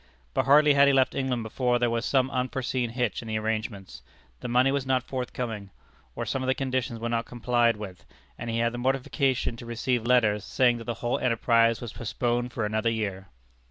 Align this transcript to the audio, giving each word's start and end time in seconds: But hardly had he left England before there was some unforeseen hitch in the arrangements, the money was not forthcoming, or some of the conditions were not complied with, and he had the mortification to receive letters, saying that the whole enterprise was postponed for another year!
But 0.33 0.45
hardly 0.45 0.73
had 0.73 0.87
he 0.87 0.95
left 0.95 1.13
England 1.13 1.43
before 1.43 1.77
there 1.77 1.87
was 1.91 2.05
some 2.05 2.31
unforeseen 2.31 2.89
hitch 2.89 3.21
in 3.21 3.27
the 3.27 3.37
arrangements, 3.37 4.01
the 4.39 4.47
money 4.47 4.71
was 4.71 4.83
not 4.83 5.03
forthcoming, 5.03 5.69
or 6.15 6.25
some 6.25 6.41
of 6.41 6.47
the 6.47 6.55
conditions 6.55 6.99
were 6.99 7.07
not 7.07 7.27
complied 7.27 7.77
with, 7.77 8.03
and 8.35 8.49
he 8.49 8.57
had 8.57 8.71
the 8.71 8.79
mortification 8.79 9.55
to 9.57 9.65
receive 9.67 10.03
letters, 10.07 10.43
saying 10.43 10.79
that 10.79 10.85
the 10.85 10.95
whole 11.05 11.19
enterprise 11.19 11.81
was 11.81 11.93
postponed 11.93 12.51
for 12.51 12.65
another 12.65 12.89
year! 12.89 13.27